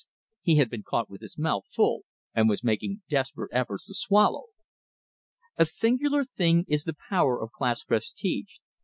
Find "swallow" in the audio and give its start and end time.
3.93-4.45